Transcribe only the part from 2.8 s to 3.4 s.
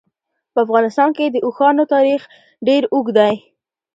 اوږد دی.